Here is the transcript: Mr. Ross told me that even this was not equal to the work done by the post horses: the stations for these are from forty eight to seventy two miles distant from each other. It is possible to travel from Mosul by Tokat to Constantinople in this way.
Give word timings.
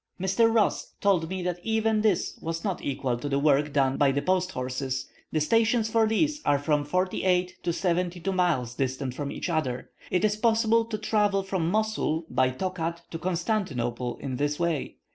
Mr. 0.19 0.51
Ross 0.51 0.95
told 0.99 1.29
me 1.29 1.43
that 1.43 1.59
even 1.61 2.01
this 2.01 2.35
was 2.41 2.63
not 2.63 2.83
equal 2.83 3.17
to 3.17 3.29
the 3.29 3.37
work 3.37 3.71
done 3.71 3.97
by 3.97 4.11
the 4.11 4.19
post 4.23 4.49
horses: 4.53 5.07
the 5.31 5.39
stations 5.39 5.91
for 5.91 6.07
these 6.07 6.41
are 6.43 6.57
from 6.57 6.83
forty 6.83 7.23
eight 7.23 7.55
to 7.61 7.71
seventy 7.71 8.19
two 8.19 8.31
miles 8.33 8.73
distant 8.73 9.13
from 9.13 9.31
each 9.31 9.47
other. 9.47 9.91
It 10.09 10.25
is 10.25 10.37
possible 10.37 10.85
to 10.85 10.97
travel 10.97 11.43
from 11.43 11.69
Mosul 11.69 12.25
by 12.31 12.49
Tokat 12.49 13.03
to 13.11 13.19
Constantinople 13.19 14.17
in 14.19 14.37
this 14.37 14.59
way. 14.59 14.95